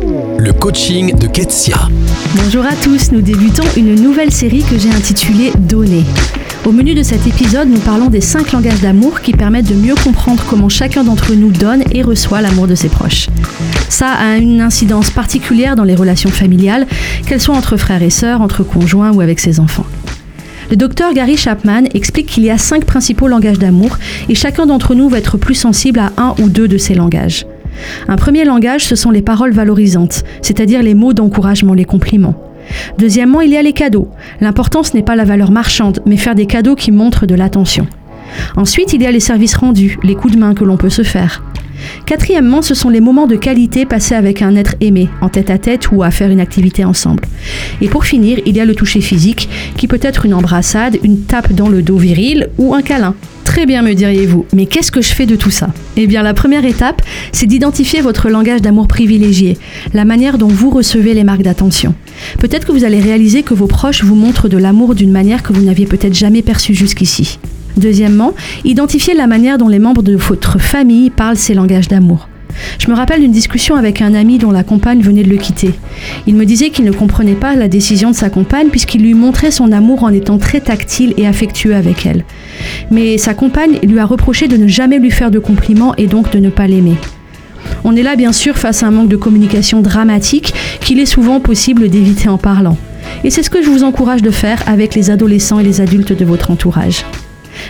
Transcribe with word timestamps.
Le 0.00 0.52
coaching 0.52 1.18
de 1.18 1.26
Ketsia. 1.26 1.76
Bonjour 2.36 2.64
à 2.64 2.74
tous, 2.76 3.12
nous 3.12 3.20
débutons 3.20 3.64
une 3.76 3.94
nouvelle 3.94 4.32
série 4.32 4.62
que 4.62 4.78
j'ai 4.78 4.88
intitulée 4.88 5.52
Donner. 5.58 6.04
Au 6.64 6.72
menu 6.72 6.94
de 6.94 7.02
cet 7.02 7.26
épisode, 7.26 7.68
nous 7.68 7.80
parlons 7.80 8.08
des 8.08 8.22
5 8.22 8.52
langages 8.52 8.80
d'amour 8.80 9.20
qui 9.20 9.32
permettent 9.32 9.68
de 9.68 9.74
mieux 9.74 9.94
comprendre 9.94 10.42
comment 10.48 10.70
chacun 10.70 11.04
d'entre 11.04 11.34
nous 11.34 11.50
donne 11.50 11.84
et 11.92 12.02
reçoit 12.02 12.40
l'amour 12.40 12.66
de 12.66 12.74
ses 12.74 12.88
proches. 12.88 13.28
Ça 13.90 14.12
a 14.12 14.38
une 14.38 14.62
incidence 14.62 15.10
particulière 15.10 15.76
dans 15.76 15.84
les 15.84 15.94
relations 15.94 16.30
familiales, 16.30 16.86
qu'elles 17.26 17.42
soient 17.42 17.56
entre 17.56 17.76
frères 17.76 18.02
et 18.02 18.10
sœurs, 18.10 18.40
entre 18.40 18.62
conjoints 18.62 19.12
ou 19.12 19.20
avec 19.20 19.40
ses 19.40 19.60
enfants. 19.60 19.86
Le 20.70 20.76
docteur 20.76 21.12
Gary 21.12 21.36
Chapman 21.36 21.82
explique 21.92 22.28
qu'il 22.28 22.44
y 22.44 22.50
a 22.50 22.56
cinq 22.56 22.86
principaux 22.86 23.28
langages 23.28 23.58
d'amour 23.58 23.98
et 24.30 24.34
chacun 24.34 24.64
d'entre 24.64 24.94
nous 24.94 25.10
va 25.10 25.18
être 25.18 25.36
plus 25.36 25.54
sensible 25.54 25.98
à 25.98 26.12
un 26.16 26.34
ou 26.40 26.48
deux 26.48 26.66
de 26.66 26.78
ces 26.78 26.94
langages. 26.94 27.44
Un 28.08 28.16
premier 28.16 28.44
langage, 28.44 28.84
ce 28.84 28.96
sont 28.96 29.10
les 29.10 29.22
paroles 29.22 29.52
valorisantes, 29.52 30.24
c'est-à-dire 30.42 30.82
les 30.82 30.94
mots 30.94 31.12
d'encouragement, 31.12 31.74
les 31.74 31.84
compliments. 31.84 32.34
Deuxièmement, 32.98 33.40
il 33.40 33.50
y 33.50 33.56
a 33.56 33.62
les 33.62 33.72
cadeaux. 33.72 34.08
L'important, 34.40 34.82
ce 34.82 34.96
n'est 34.96 35.02
pas 35.02 35.16
la 35.16 35.24
valeur 35.24 35.50
marchande, 35.50 36.00
mais 36.06 36.16
faire 36.16 36.34
des 36.34 36.46
cadeaux 36.46 36.74
qui 36.74 36.92
montrent 36.92 37.26
de 37.26 37.34
l'attention. 37.34 37.86
Ensuite, 38.56 38.92
il 38.92 39.02
y 39.02 39.06
a 39.06 39.12
les 39.12 39.20
services 39.20 39.56
rendus, 39.56 39.98
les 40.02 40.14
coups 40.14 40.34
de 40.34 40.38
main 40.38 40.54
que 40.54 40.64
l'on 40.64 40.76
peut 40.76 40.90
se 40.90 41.02
faire. 41.02 41.42
Quatrièmement, 42.06 42.62
ce 42.62 42.74
sont 42.74 42.88
les 42.88 43.00
moments 43.00 43.26
de 43.26 43.36
qualité 43.36 43.86
passés 43.86 44.14
avec 44.14 44.42
un 44.42 44.54
être 44.54 44.76
aimé, 44.80 45.08
en 45.20 45.28
tête 45.28 45.50
à 45.50 45.58
tête 45.58 45.90
ou 45.90 46.02
à 46.02 46.10
faire 46.10 46.30
une 46.30 46.40
activité 46.40 46.84
ensemble. 46.84 47.24
Et 47.80 47.88
pour 47.88 48.04
finir, 48.04 48.38
il 48.46 48.56
y 48.56 48.60
a 48.60 48.64
le 48.64 48.74
toucher 48.74 49.00
physique, 49.00 49.48
qui 49.76 49.88
peut 49.88 50.00
être 50.00 50.24
une 50.24 50.34
embrassade, 50.34 50.98
une 51.02 51.22
tape 51.22 51.52
dans 51.52 51.68
le 51.68 51.82
dos 51.82 51.96
viril 51.96 52.48
ou 52.58 52.74
un 52.74 52.82
câlin. 52.82 53.14
Très 53.52 53.66
bien, 53.66 53.82
me 53.82 53.92
diriez-vous, 53.92 54.46
mais 54.54 54.64
qu'est-ce 54.64 54.90
que 54.90 55.02
je 55.02 55.12
fais 55.12 55.26
de 55.26 55.36
tout 55.36 55.50
ça? 55.50 55.68
Eh 55.98 56.06
bien, 56.06 56.22
la 56.22 56.32
première 56.32 56.64
étape, 56.64 57.02
c'est 57.32 57.44
d'identifier 57.44 58.00
votre 58.00 58.30
langage 58.30 58.62
d'amour 58.62 58.88
privilégié, 58.88 59.58
la 59.92 60.06
manière 60.06 60.38
dont 60.38 60.48
vous 60.48 60.70
recevez 60.70 61.12
les 61.12 61.22
marques 61.22 61.42
d'attention. 61.42 61.94
Peut-être 62.38 62.66
que 62.66 62.72
vous 62.72 62.84
allez 62.84 62.98
réaliser 62.98 63.42
que 63.42 63.52
vos 63.52 63.66
proches 63.66 64.04
vous 64.04 64.14
montrent 64.14 64.48
de 64.48 64.56
l'amour 64.56 64.94
d'une 64.94 65.12
manière 65.12 65.42
que 65.42 65.52
vous 65.52 65.60
n'aviez 65.60 65.84
peut-être 65.84 66.14
jamais 66.14 66.40
perçue 66.40 66.72
jusqu'ici. 66.72 67.38
Deuxièmement, 67.76 68.32
identifiez 68.64 69.12
la 69.12 69.26
manière 69.26 69.58
dont 69.58 69.68
les 69.68 69.78
membres 69.78 70.02
de 70.02 70.16
votre 70.16 70.58
famille 70.58 71.10
parlent 71.10 71.36
ces 71.36 71.52
langages 71.52 71.88
d'amour. 71.88 72.30
Je 72.78 72.90
me 72.90 72.94
rappelle 72.94 73.20
d'une 73.20 73.32
discussion 73.32 73.76
avec 73.76 74.02
un 74.02 74.14
ami 74.14 74.38
dont 74.38 74.50
la 74.50 74.64
compagne 74.64 75.00
venait 75.00 75.22
de 75.22 75.30
le 75.30 75.36
quitter. 75.36 75.74
Il 76.26 76.34
me 76.34 76.44
disait 76.44 76.70
qu'il 76.70 76.84
ne 76.84 76.92
comprenait 76.92 77.34
pas 77.34 77.54
la 77.54 77.68
décision 77.68 78.10
de 78.10 78.16
sa 78.16 78.30
compagne 78.30 78.68
puisqu'il 78.68 79.02
lui 79.02 79.14
montrait 79.14 79.50
son 79.50 79.72
amour 79.72 80.04
en 80.04 80.12
étant 80.12 80.38
très 80.38 80.60
tactile 80.60 81.14
et 81.16 81.26
affectueux 81.26 81.74
avec 81.74 82.06
elle. 82.06 82.24
Mais 82.90 83.18
sa 83.18 83.34
compagne 83.34 83.78
lui 83.82 83.98
a 83.98 84.04
reproché 84.04 84.48
de 84.48 84.56
ne 84.56 84.66
jamais 84.66 84.98
lui 84.98 85.10
faire 85.10 85.30
de 85.30 85.38
compliments 85.38 85.94
et 85.96 86.06
donc 86.06 86.30
de 86.32 86.38
ne 86.38 86.50
pas 86.50 86.66
l'aimer. 86.66 86.96
On 87.84 87.96
est 87.96 88.02
là 88.02 88.16
bien 88.16 88.32
sûr 88.32 88.56
face 88.56 88.82
à 88.82 88.86
un 88.86 88.90
manque 88.90 89.08
de 89.08 89.16
communication 89.16 89.80
dramatique 89.80 90.54
qu'il 90.80 91.00
est 91.00 91.06
souvent 91.06 91.40
possible 91.40 91.88
d'éviter 91.88 92.28
en 92.28 92.38
parlant. 92.38 92.76
Et 93.24 93.30
c'est 93.30 93.42
ce 93.42 93.50
que 93.50 93.62
je 93.62 93.70
vous 93.70 93.84
encourage 93.84 94.22
de 94.22 94.30
faire 94.30 94.62
avec 94.66 94.94
les 94.94 95.10
adolescents 95.10 95.58
et 95.58 95.64
les 95.64 95.80
adultes 95.80 96.12
de 96.12 96.24
votre 96.24 96.50
entourage. 96.50 97.04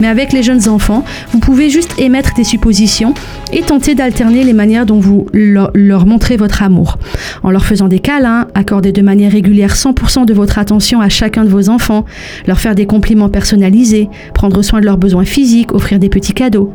Mais 0.00 0.08
avec 0.08 0.32
les 0.32 0.42
jeunes 0.42 0.68
enfants, 0.68 1.04
vous 1.32 1.38
pouvez 1.38 1.70
juste 1.70 1.94
émettre 1.98 2.34
des 2.34 2.44
suppositions 2.44 3.14
et 3.52 3.62
tenter 3.62 3.94
d'alterner 3.94 4.44
les 4.44 4.52
manières 4.52 4.86
dont 4.86 5.00
vous 5.00 5.26
leur, 5.32 6.06
montrez 6.06 6.36
votre 6.36 6.62
amour. 6.62 6.98
En 7.42 7.50
leur 7.50 7.64
faisant 7.64 7.88
des 7.88 7.98
câlins, 7.98 8.46
accorder 8.54 8.92
de 8.92 9.02
manière 9.02 9.32
régulière 9.32 9.74
100% 9.74 10.26
de 10.26 10.34
votre 10.34 10.58
attention 10.58 11.00
à 11.00 11.08
chacun 11.08 11.44
de 11.44 11.50
vos 11.50 11.68
enfants, 11.68 12.04
leur 12.46 12.60
faire 12.60 12.74
des 12.74 12.86
compliments 12.86 13.28
personnalisés, 13.28 14.08
prendre 14.34 14.62
soin 14.62 14.80
de 14.80 14.84
leurs 14.84 14.98
besoins 14.98 15.24
physiques, 15.24 15.72
offrir 15.72 15.98
des 15.98 16.08
petits 16.08 16.34
cadeaux. 16.34 16.72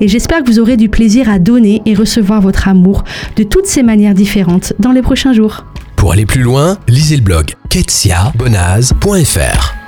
Et 0.00 0.08
j'espère 0.08 0.42
que 0.42 0.50
vous 0.50 0.58
aurez 0.58 0.76
du 0.76 0.88
plaisir 0.88 1.30
à 1.30 1.38
donner 1.38 1.82
et 1.86 1.94
recevoir 1.94 2.40
votre 2.40 2.68
amour 2.68 3.04
de 3.36 3.44
toutes 3.44 3.66
ces 3.66 3.82
manières 3.82 4.14
différentes 4.14 4.72
dans 4.78 4.92
les 4.92 5.02
prochains 5.02 5.32
jours. 5.32 5.64
Pour 5.96 6.12
aller 6.12 6.26
plus 6.26 6.42
loin, 6.42 6.76
lisez 6.86 7.16
le 7.16 7.22
blog 7.22 7.54
ketsiabonaz.fr. 7.70 9.83